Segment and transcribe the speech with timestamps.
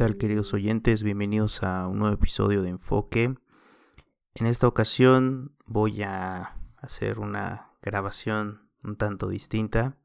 [0.00, 1.02] tal queridos oyentes?
[1.02, 3.34] Bienvenidos a un nuevo episodio de Enfoque.
[4.34, 9.98] En esta ocasión voy a hacer una grabación un tanto distinta,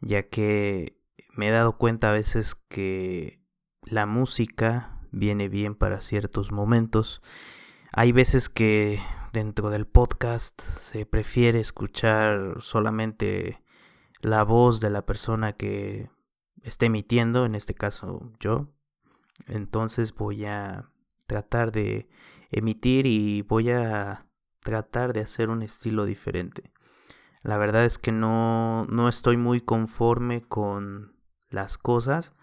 [0.00, 1.00] ya que
[1.34, 3.42] me he dado cuenta a veces que
[3.82, 7.22] la música viene bien para ciertos momentos.
[7.90, 9.00] Hay veces que
[9.32, 13.64] dentro del podcast se prefiere escuchar solamente
[14.20, 16.08] la voz de la persona que
[16.62, 18.68] esté emitiendo, en este caso yo.
[19.46, 20.90] Entonces voy a
[21.26, 22.08] tratar de
[22.50, 24.26] emitir y voy a
[24.60, 26.72] tratar de hacer un estilo diferente.
[27.42, 31.16] La verdad es que no, no estoy muy conforme con
[31.50, 32.34] las cosas.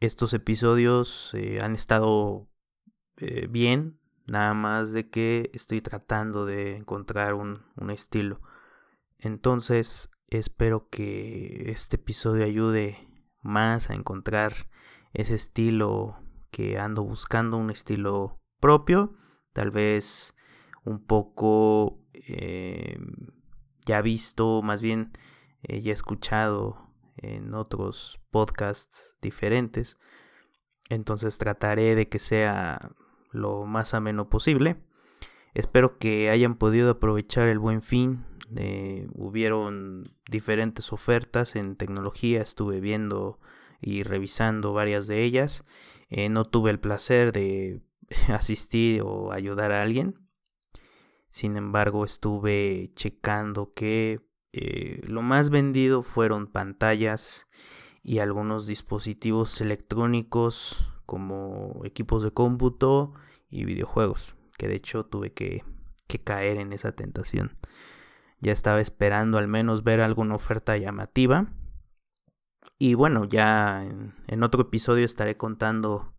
[0.00, 2.48] Estos episodios eh, han estado
[3.16, 8.40] eh, bien, nada más de que estoy tratando de encontrar un, un estilo.
[9.18, 12.98] Entonces espero que este episodio ayude
[13.40, 14.68] más a encontrar
[15.12, 16.18] ese estilo
[16.50, 19.14] que ando buscando, un estilo propio,
[19.52, 20.36] tal vez
[20.84, 22.98] un poco eh,
[23.86, 25.12] ya visto, más bien
[25.62, 29.98] eh, ya escuchado en otros podcasts diferentes.
[30.88, 32.92] Entonces trataré de que sea
[33.30, 34.76] lo más ameno posible.
[35.54, 38.24] Espero que hayan podido aprovechar el buen fin
[38.56, 43.38] eh, hubieron diferentes ofertas en tecnología, estuve viendo
[43.82, 45.64] y revisando varias de ellas.
[46.08, 47.82] Eh, no tuve el placer de
[48.28, 50.14] asistir o ayudar a alguien.
[51.28, 54.20] Sin embargo, estuve checando que
[54.52, 57.48] eh, lo más vendido fueron pantallas
[58.02, 63.14] y algunos dispositivos electrónicos como equipos de cómputo
[63.50, 65.62] y videojuegos, que de hecho tuve que
[66.24, 67.56] caer en esa tentación.
[68.42, 71.52] Ya estaba esperando al menos ver alguna oferta llamativa.
[72.82, 76.14] Y bueno, ya en, otro episodio estaré contando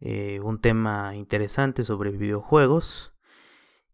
[0.00, 3.14] eh, un tema interesante sobre videojuegos.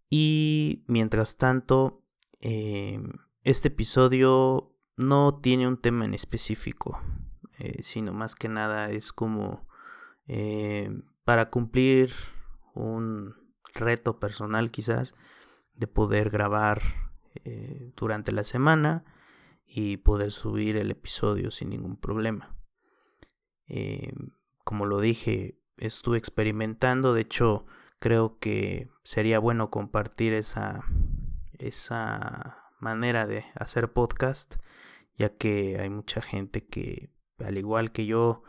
[0.09, 2.03] Y mientras tanto,
[2.41, 3.01] eh,
[3.45, 7.01] este episodio no tiene un tema en específico,
[7.59, 9.69] eh, sino más que nada es como
[11.25, 12.13] para cumplir
[12.75, 13.37] un
[13.75, 15.15] reto personal quizás
[15.75, 16.83] de poder grabar
[17.97, 19.05] durante la semana
[19.73, 22.57] y poder subir el episodio sin ningún problema.
[23.69, 24.13] Eh,
[24.65, 27.67] como lo dije, estuve experimentando, de hecho
[28.01, 30.85] creo que sería bueno compartir esa,
[31.59, 34.57] esa manera de hacer podcast,
[35.17, 38.43] ya que hay mucha gente que, al igual que yo,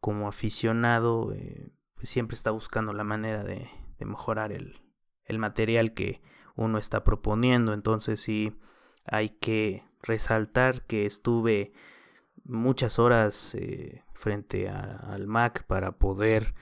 [0.00, 3.68] como aficionado, eh, pues siempre está buscando la manera de,
[3.98, 4.80] mejorar el,
[5.24, 6.22] el material que,
[6.58, 7.72] uno está proponiendo.
[7.72, 8.52] Entonces sí
[9.04, 11.72] hay que resaltar que estuve
[12.44, 16.54] muchas horas eh, frente al Mac para poder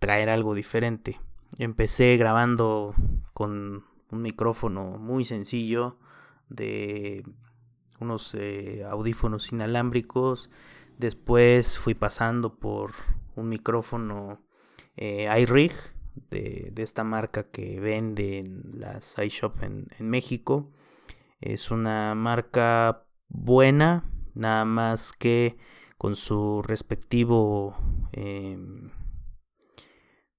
[0.00, 1.20] traer algo diferente.
[1.58, 2.94] Empecé grabando
[3.32, 5.98] con un micrófono muy sencillo
[6.48, 7.24] de
[8.00, 10.50] unos eh, audífonos inalámbricos.
[10.98, 12.92] Después fui pasando por
[13.36, 14.40] un micrófono
[14.96, 15.72] eh, iRig
[16.30, 20.70] de, esta marca que vende en las iShop en, en México.
[21.40, 25.56] Es una marca buena, nada más que
[25.98, 27.76] con su respectivo,
[28.12, 28.90] em,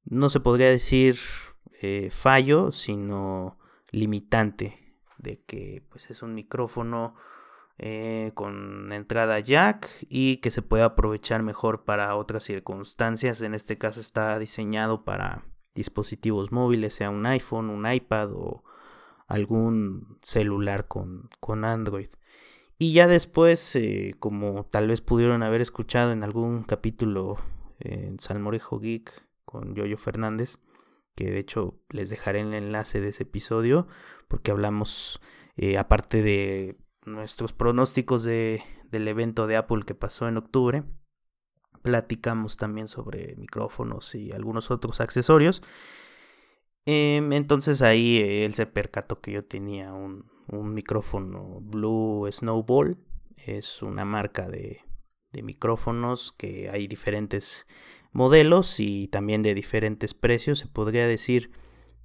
[0.03, 1.17] no se podría decir
[1.81, 3.57] eh, fallo, sino
[3.91, 4.79] limitante
[5.17, 7.15] de que pues es un micrófono
[7.77, 13.41] eh, con entrada jack y que se puede aprovechar mejor para otras circunstancias.
[13.41, 18.63] En este caso está diseñado para dispositivos móviles, sea un iPhone, un iPad o
[19.27, 22.09] algún celular con, con Android.
[22.77, 27.37] Y ya después, eh, como tal vez pudieron haber escuchado en algún capítulo
[27.79, 30.59] en Salmorejo Geek con Yoyo Fernández,
[31.15, 33.87] que de hecho les dejaré el enlace de ese episodio,
[34.27, 35.21] porque hablamos,
[35.55, 38.61] eh, aparte de nuestros pronósticos de,
[38.91, 40.83] del evento de Apple que pasó en octubre,
[41.81, 45.61] platicamos también sobre micrófonos y algunos otros accesorios.
[46.85, 52.97] Em, entonces ahí él se percató que yo tenía un, micrófono Blue Snowball.
[53.37, 54.81] Es una marca de,
[55.43, 57.67] micrófonos que hay diferentes
[58.13, 60.59] modelos y también de diferentes precios.
[60.59, 61.51] Se podría decir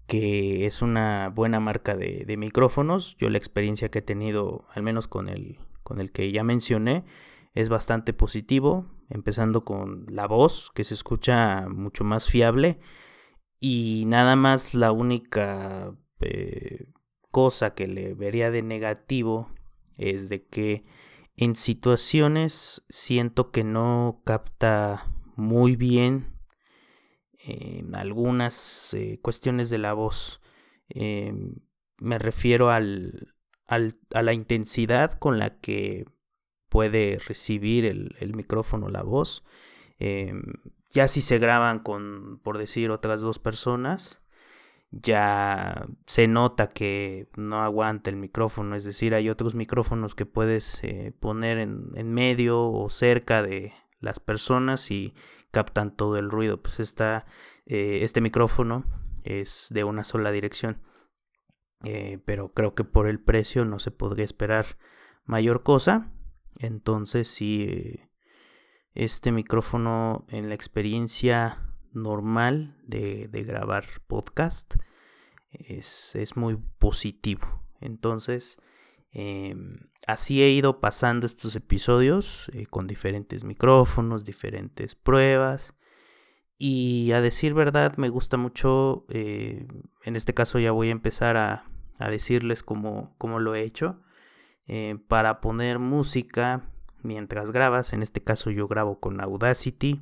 [0.07, 3.17] que es una buena marca de, de, micrófonos.
[3.19, 7.05] Yo la experiencia que he tenido, al menos con el, con el que ya mencioné,
[7.55, 12.79] es bastante positivo, empezando con la voz, que se escucha mucho más fiable.
[13.61, 16.87] Y nada más la única eh,
[17.31, 19.51] cosa que le vería de negativo
[19.99, 20.85] es de que
[21.37, 26.41] en situaciones siento que no capta muy bien
[27.95, 30.41] algunas eh, cuestiones de la voz.
[30.89, 31.57] Em,
[31.99, 33.35] me refiero al,
[33.67, 36.07] a la intensidad con la que
[36.69, 39.45] puede recibir el, micrófono la voz.
[40.91, 44.23] Ya si se graban con, por decir, otras dos personas,
[44.91, 48.75] ya se nota que no aguanta el micrófono.
[48.75, 53.73] Es decir, hay otros micrófonos que puedes eh, poner en, en, medio o cerca de
[54.01, 55.15] las personas y
[55.51, 56.61] captan todo el ruido.
[56.61, 57.27] Pues está,
[57.67, 58.85] eh, este micrófono
[59.25, 60.83] es de una sola dirección.
[61.85, 64.67] Eh, pero creo que por el precio no se podría esperar
[65.25, 66.13] mayor cosa.
[66.59, 68.10] Entonces eh,
[68.95, 74.75] este micrófono en la experiencia normal de, grabar podcast
[75.53, 77.63] es, es, muy positivo.
[77.81, 78.61] Entonces
[79.13, 85.75] em, así he ido pasando estos episodios con diferentes micrófonos, diferentes pruebas.
[86.63, 89.67] Y a decir verdad, me gusta mucho, eh,
[90.05, 91.65] en este caso ya voy a empezar a,
[92.11, 94.03] decirles cómo, lo he hecho,
[94.67, 96.71] eh, para poner música
[97.03, 100.01] mientras grabas, en este caso yo grabo con Audacity,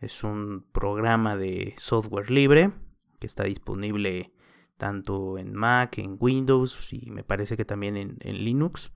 [0.00, 2.72] es un programa de software libre
[3.18, 4.32] que está disponible
[4.76, 8.92] tanto en Mac, en Windows y me parece que también en, Linux.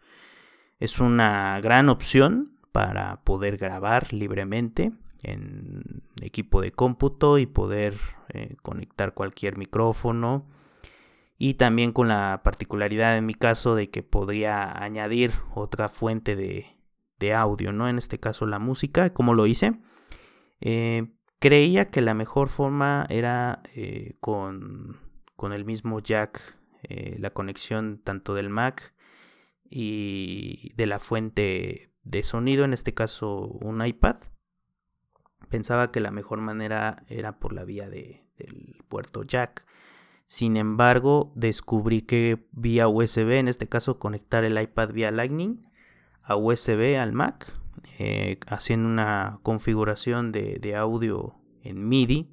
[0.81, 4.93] Es una gran opción para poder grabar libremente
[5.23, 7.95] en equipo de cómputo y poder
[8.29, 10.47] eh, conectar cualquier micrófono
[11.39, 16.78] y también con la particularidad en mi caso de que podría añadir otra fuente de,
[17.35, 17.89] audio, ¿no?
[17.89, 19.81] En este caso la música, como lo hice.
[20.61, 24.99] Eh, creía que la mejor forma era eh, con,
[25.37, 26.57] con, el mismo jack,
[26.89, 28.95] la conexión tanto del Mac
[29.69, 34.17] y de la fuente de sonido, en este caso un iPad
[35.49, 39.65] pensaba que la mejor manera era por la vía de, del puerto jack.
[40.27, 45.67] Sin embargo, descubrí que vía USB, en este caso conectar el iPad vía Lightning
[46.29, 47.51] a USB al Mac,
[47.99, 52.29] eh, haciendo una configuración de, audio en MIDI,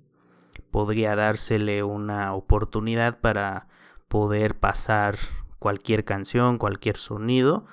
[0.70, 3.70] podría dársele una oportunidad para
[4.10, 5.16] poder pasar
[5.60, 7.68] cualquier canción, cualquier sonido,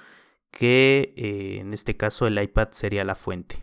[0.52, 3.60] que eh, en este caso el iPad sería la fuente.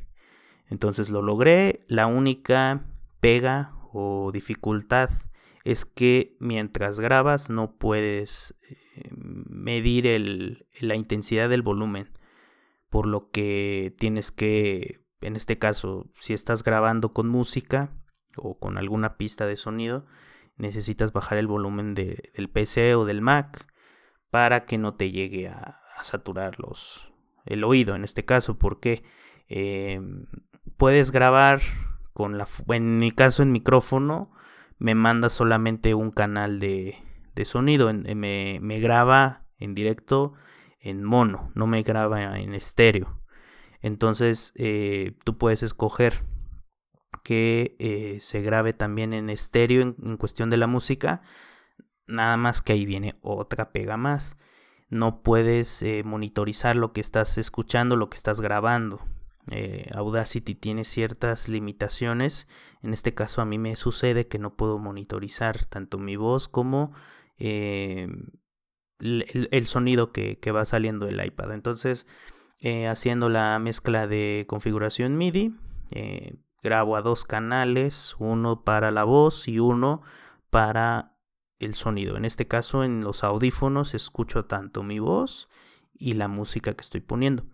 [0.67, 1.85] Entonces lo logré.
[1.87, 2.85] La única
[3.21, 5.09] pega o dificultad
[5.63, 12.09] es que mientras grabas no puedes eh, medir la intensidad del volumen.
[12.89, 17.93] Por lo que tienes que, en este caso, si estás grabando con música
[18.35, 20.05] o con alguna pista de sonido,
[20.57, 23.67] necesitas bajar el volumen del PC o del Mac
[24.29, 27.11] para que no te llegue a, saturar los,
[27.45, 28.57] el oído en este caso.
[28.57, 29.03] Porque
[29.47, 30.27] em,
[30.77, 31.61] puedes grabar
[32.13, 34.31] con la, en mi caso en micrófono,
[34.77, 36.97] me manda solamente un canal de,
[37.35, 40.33] de sonido, me, me, graba en directo
[40.79, 43.19] en mono, no me graba en estéreo.
[43.81, 46.23] Entonces eh, tú puedes escoger
[47.23, 51.21] que eh, se grabe también en estéreo en, cuestión de la música,
[52.07, 54.37] nada más que ahí viene otra pega más.
[54.89, 59.05] No puedes eh, monitorizar lo que estás escuchando, lo que estás grabando.
[59.95, 62.47] Audacity tiene ciertas limitaciones.
[62.83, 66.93] En este caso a mí me sucede que no puedo monitorizar tanto mi voz como
[68.99, 71.53] eh, el, sonido que, va saliendo del iPad.
[71.53, 72.07] Entonces,
[72.59, 75.55] eh, haciendo la mezcla de configuración MIDI,
[76.61, 80.01] grabo a dos canales, uno para la voz y uno
[80.49, 81.15] para
[81.59, 82.17] el sonido.
[82.17, 85.49] En este caso, en los audífonos escucho tanto mi voz
[85.93, 87.45] y la música que estoy poniendo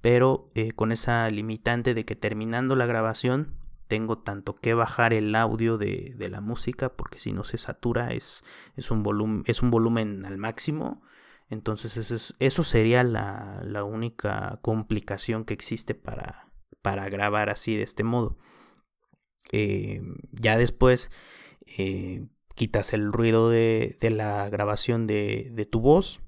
[0.00, 3.56] pero eh, con esa limitante de que terminando la grabación
[3.88, 8.44] tengo tanto que bajar el audio de, la música porque si no se satura es,
[8.76, 11.02] es, un, volumen, es un volumen al máximo.
[11.48, 16.52] Entonces eso, eso sería la, la, única complicación que existe para,
[16.82, 18.36] para grabar así de este modo.
[19.50, 20.02] Eh,
[20.32, 21.10] ya después
[21.78, 26.20] eh, quitas el ruido de, de la grabación de, de, tu voz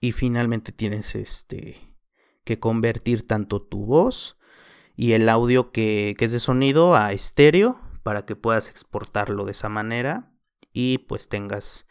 [0.00, 1.94] y finalmente tienes este
[2.42, 4.36] que convertir tanto tu voz
[4.96, 9.68] y el audio que, es de sonido a estéreo para que puedas exportarlo de esa
[9.68, 10.30] manera
[10.72, 11.86] y pues tengas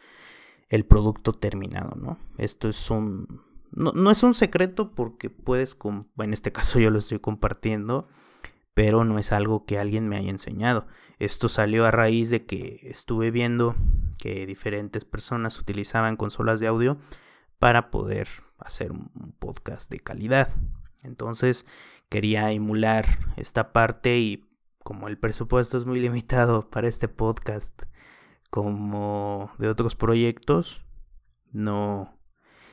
[0.70, 2.20] el producto terminado, ¿no?
[2.38, 3.42] Esto es un...
[3.72, 5.76] No, es un secreto porque puedes,
[6.20, 8.08] en este caso yo lo estoy compartiendo,
[8.74, 10.88] pero no es algo que alguien me haya enseñado.
[11.20, 13.76] Esto salió a raíz de que estuve viendo
[14.20, 16.98] que diferentes personas utilizaban consolas de audio
[17.58, 18.28] para poder
[18.60, 20.50] hacer un podcast de calidad.
[21.04, 21.66] Entonces
[22.14, 24.46] quería emular esta parte y
[24.84, 27.82] como el presupuesto es muy limitado para este podcast,
[28.52, 30.86] como de otros proyectos,
[31.52, 32.20] no,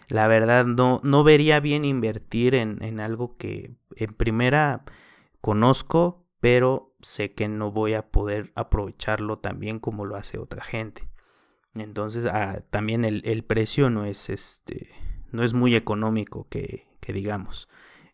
[0.08, 4.84] la verdad no, no vería bien invertir en, en algo que en primera
[5.40, 10.62] conozco, pero sé que no voy a poder aprovecharlo tan bien como lo hace otra
[10.62, 11.08] gente.
[11.74, 14.88] Entonces, ah, también el, el, precio no es este
[15.32, 17.70] no es muy económico que, que digamos.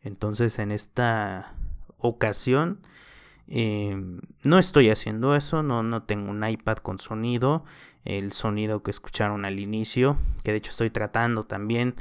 [0.06, 1.54] Entonces, en esta
[1.98, 2.80] ocasión
[3.48, 7.64] em, no estoy haciendo eso, no, no tengo un iPad con sonido,
[8.04, 11.96] el sonido que escucharon al inicio, que de hecho estoy tratando también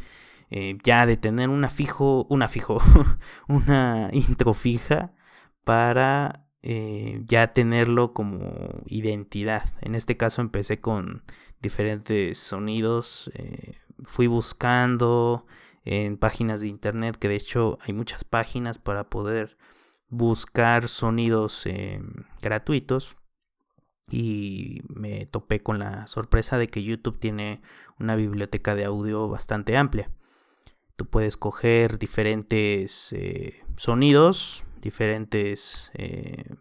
[0.52, 2.80] eh, ya de tener una fijo, una fijo,
[3.48, 5.14] una intro fija
[5.64, 9.74] para eh, ya tenerlo como identidad.
[9.82, 11.24] En este caso empecé con
[11.62, 15.48] diferentes sonidos, eh, fui buscando
[15.86, 19.58] en páginas de internet, que de hecho hay muchas páginas para poder
[20.10, 21.68] buscar sonidos
[22.42, 23.16] gratuitos
[24.10, 27.62] y me topé con la sorpresa de que YouTube tiene
[28.00, 30.12] una biblioteca de audio bastante amplia.
[30.96, 36.56] Tú puedes coger diferentes eh, sonidos, diferentes, eh,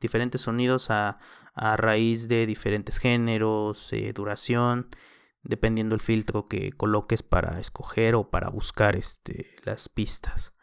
[0.00, 1.18] diferentes sonidos a,
[1.54, 4.88] a, raíz de diferentes géneros, eh, duración,
[5.44, 10.54] dependiendo el filtro que coloques para escoger o para buscar este, las pistas.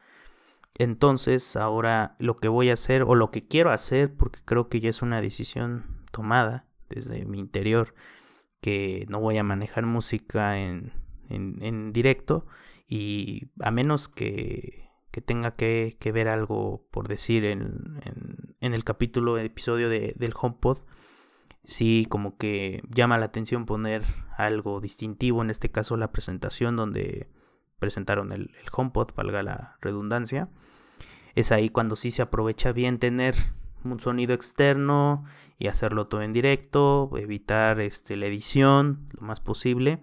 [0.77, 4.79] Entonces ahora lo que voy a hacer o lo que quiero hacer, porque creo que
[4.79, 7.93] ya es una decisión tomada desde mi interior,
[8.61, 10.93] que no voy a manejar música en,
[11.29, 12.45] en, directo
[12.87, 18.01] y a menos que, que tenga que, que, ver algo por decir en,
[18.59, 20.79] en, el capítulo, episodio de, del HomePod,
[21.63, 24.03] sí como que llama la atención poner
[24.37, 27.29] algo distintivo, en este caso la presentación donde
[27.79, 30.49] presentaron el, HomePod, valga la redundancia.
[31.35, 33.35] Es ahí cuando sí se aprovecha bien tener
[33.83, 35.25] un sonido externo
[35.57, 39.99] y hacerlo todo en directo, evitar este, la edición lo más posible.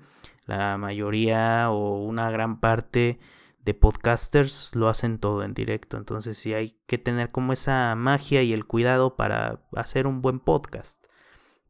[0.47, 3.19] La mayoría o una gran parte
[3.65, 8.43] de podcasters lo hacen todo en directo, entonces sí hay que tener como esa magia
[8.43, 11.08] y el cuidado para hacer un buen podcast.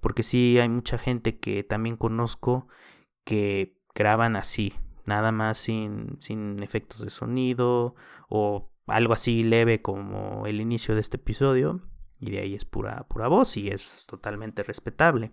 [0.00, 2.68] Porque sí hay mucha gente que también conozco
[3.24, 4.74] que graban así,
[5.04, 7.94] nada más sin, sin efectos de sonido
[8.28, 11.82] o algo así leve como el inicio de este episodio
[12.20, 15.32] y de ahí es pura, pura voz y es totalmente respetable.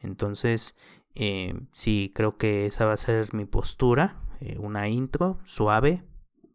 [0.00, 0.76] Entonces,
[1.14, 6.04] eh, sí, creo que esa va a ser mi postura, eh, una intro suave,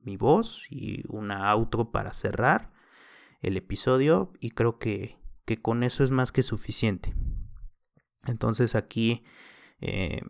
[0.02, 2.72] mi voz y una outro para cerrar
[3.42, 7.14] el episodio y creo que, que con eso es más que suficiente.
[8.26, 9.24] Entonces aquí
[9.82, 10.22] eh,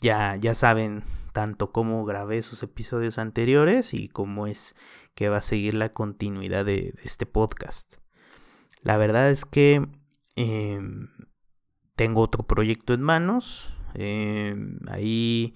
[0.00, 1.02] ya, ya saben
[1.32, 4.74] tanto cómo grabé esos episodios anteriores y cómo es
[5.14, 7.94] que va a seguir la continuidad de, este podcast.
[8.82, 9.86] La verdad es que
[10.36, 11.08] em,
[11.96, 13.74] tengo otro proyecto en manos.
[13.94, 15.54] Em, ahí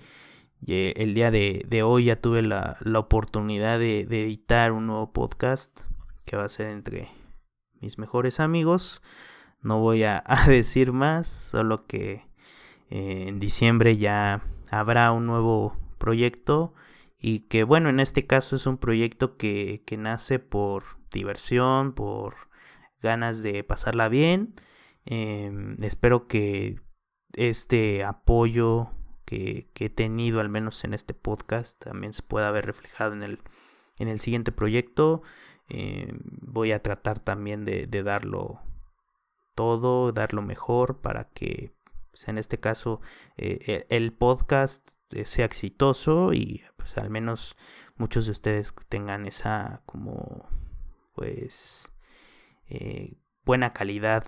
[0.66, 5.82] el día de, hoy ya tuve la, oportunidad de, editar un nuevo podcast
[6.24, 7.08] que va a ser entre
[7.80, 9.02] mis mejores amigos.
[9.62, 12.32] No voy a decir más, solo que
[12.92, 16.74] eh, en diciembre ya habrá un nuevo proyecto
[17.18, 22.34] y que bueno, en este caso es un proyecto que, nace por diversión, por
[23.00, 24.54] ganas de pasarla bien.
[25.06, 26.80] Em, espero que
[27.32, 28.90] este apoyo
[29.24, 33.40] que, he tenido, al menos en este podcast, también se pueda ver reflejado en el,
[33.96, 35.22] en el siguiente proyecto.
[35.68, 38.60] Em, voy a tratar también de darlo
[39.54, 41.74] todo, darlo mejor para que
[42.10, 43.00] pues, en este caso
[43.36, 47.56] eh, e, el podcast eh, sea exitoso y pues al menos
[47.96, 50.48] muchos de ustedes tengan esa como
[51.14, 51.92] pues
[52.68, 54.26] eh, buena calidad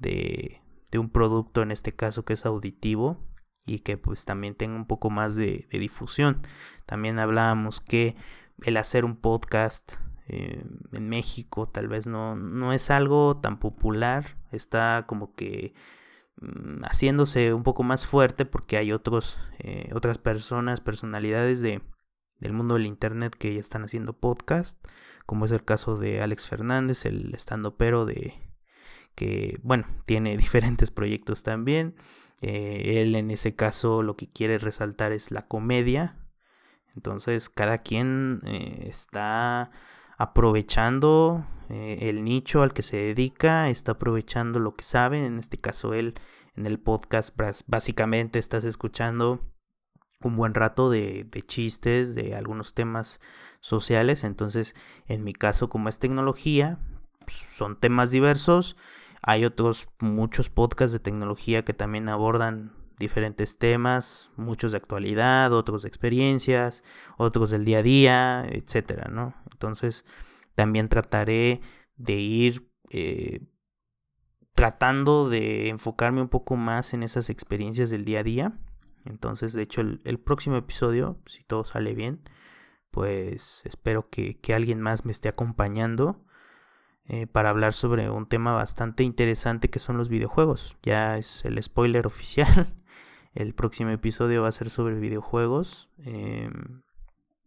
[0.00, 3.26] de, de, un producto en este caso que es auditivo
[3.66, 6.46] y que pues también tenga un poco más de, difusión.
[6.86, 8.16] También hablábamos que
[8.62, 9.94] el hacer un podcast
[10.28, 15.74] en México tal vez no, no es algo tan popular está como que
[16.40, 21.80] Mm, haciéndose un poco más fuerte porque hay otros, eh, otras personas, personalidades de,
[22.40, 24.78] del mundo del internet que ya están haciendo podcast,
[25.24, 28.34] como es el caso de Alex Fernández, el estando pero de
[29.14, 31.96] que, bueno, tiene diferentes proyectos también.
[32.42, 36.18] Eh, él en ese caso lo que quiere resaltar es la comedia.
[36.94, 39.70] Entonces cada quien eh, está
[40.16, 45.58] aprovechando eh, el nicho al que se dedica, está aprovechando lo que sabe, en este
[45.58, 46.14] caso él
[46.54, 49.40] en el podcast básicamente estás escuchando
[50.22, 53.20] un buen rato de, de, chistes, de algunos temas
[53.60, 54.74] sociales, entonces
[55.06, 56.78] en mi caso como es tecnología,
[57.28, 58.76] son temas diversos.
[59.22, 65.82] Hay otros muchos podcasts de tecnología que también abordan diferentes temas, muchos de actualidad, otros
[65.82, 66.82] de experiencias,
[67.18, 69.34] otros del día a día, etcétera, ¿no?
[69.56, 70.04] Entonces,
[70.54, 71.62] también trataré
[71.96, 73.40] de ir eh,
[74.54, 78.58] tratando de enfocarme un poco más en esas experiencias del día a día.
[79.06, 82.20] Entonces, de hecho, el, próximo episodio, si todo sale bien,
[82.90, 86.22] pues espero que, alguien más me esté acompañando
[87.06, 90.76] eh, para hablar sobre un tema bastante interesante que son los videojuegos.
[90.82, 92.74] Ya es el spoiler oficial.
[93.32, 95.88] El próximo episodio va a ser sobre videojuegos.
[95.98, 96.82] Em,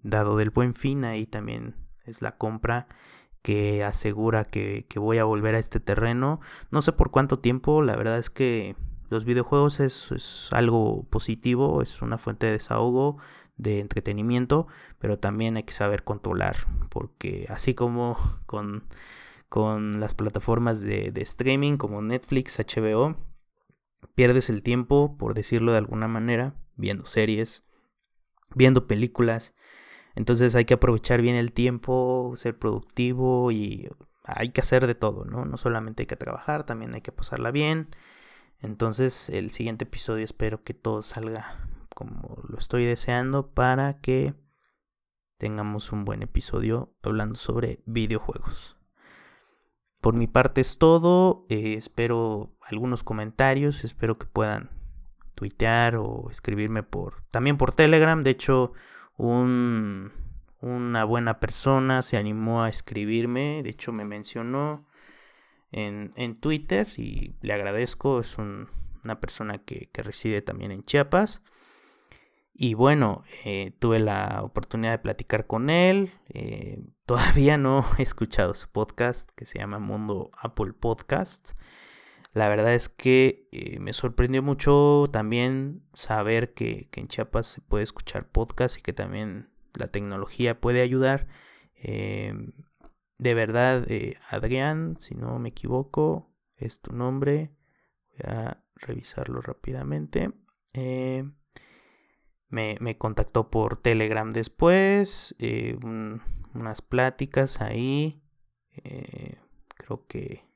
[0.02, 2.88] dado del buen fin, ahí también es la compra
[3.42, 6.42] que asegura que, voy a volver a este terreno.
[6.72, 8.76] No sé por cuánto tiempo, la verdad es que
[9.10, 13.18] los videojuegos es, algo positivo, es una fuente de desahogo,
[13.58, 14.68] de entretenimiento,
[15.00, 16.56] pero también hay que saber controlar,
[16.90, 18.84] porque así como con,
[19.50, 23.18] con las plataformas de, de streaming como Netflix, HBO,
[24.16, 27.64] pierdes el tiempo, por decirlo de alguna manera, viendo series,
[28.56, 29.54] viendo películas,
[30.16, 33.90] entonces hay que aprovechar bien el tiempo, ser productivo y
[34.24, 35.46] hay que hacer de todo, ¿no?
[35.46, 37.90] No solamente hay que trabajar, también hay que pasarla bien.
[38.60, 44.34] Entonces el siguiente episodio espero que todo salga como lo estoy deseando para que
[45.38, 48.78] tengamos un buen episodio hablando sobre videojuegos.
[50.02, 51.46] Por mi parte es todo.
[51.50, 53.84] Eh, espero algunos comentarios.
[53.84, 54.70] Espero que puedan
[55.36, 58.24] tuitear o escribirme por también por Telegram.
[58.24, 58.74] De hecho,
[59.20, 60.14] un,
[60.62, 64.88] una buena persona se animó a escribirme, de hecho me mencionó
[65.72, 71.44] en, Twitter y le agradezco, es una persona que, reside también en Chiapas.
[72.54, 76.14] Y bueno, eh, tuve la oportunidad de platicar con él.
[76.30, 81.52] Eh, todavía no he escuchado su podcast que se llama Mundo Apple Podcast.
[82.32, 87.84] La verdad es que eh, me sorprendió mucho también saber que, en Chiapas se puede
[87.84, 91.28] escuchar podcast y que también la tecnología puede ayudar.
[91.76, 92.54] Em,
[93.18, 97.52] de verdad, eh, Adrián, si no me equivoco, es tu nombre.
[98.10, 100.32] Voy a revisarlo rápidamente.
[100.74, 101.34] Em,
[102.50, 105.36] me, contactó por Telegram después.
[105.40, 105.78] Eh,
[106.54, 108.22] unas pláticas ahí.
[109.78, 110.49] creo que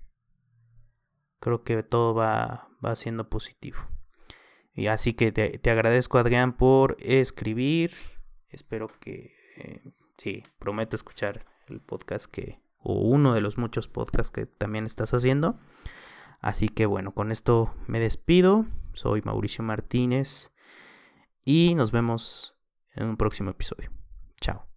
[1.44, 3.78] creo que todo va, va siendo positivo.
[4.74, 7.92] Y así que te, agradezco Adrián por escribir.
[8.48, 9.82] Espero que, eh,
[10.18, 15.14] sí, prometo escuchar el podcast que, o uno de los muchos podcasts que también estás
[15.14, 15.60] haciendo.
[16.40, 18.66] Así que bueno, con esto me despido.
[18.94, 20.54] Soy Mauricio Martínez
[21.44, 22.56] y nos vemos
[22.96, 23.92] en un próximo episodio.
[24.40, 24.73] Chao.